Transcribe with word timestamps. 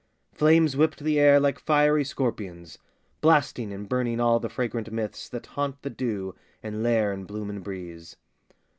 Flames 0.33 0.75
whipped 0.75 1.03
the 1.03 1.19
air 1.19 1.39
like 1.39 1.59
fiery 1.59 2.03
scorpions, 2.03 2.79
Blasting 3.21 3.71
and 3.71 3.87
burning 3.87 4.19
all 4.19 4.39
the 4.39 4.49
fragrant 4.49 4.91
myths 4.91 5.29
That 5.29 5.45
haunt 5.45 5.79
the 5.83 5.91
dew 5.91 6.33
and 6.63 6.81
lair 6.81 7.13
in 7.13 7.25
bloom 7.25 7.51
and 7.51 7.63
breeze. 7.63 8.15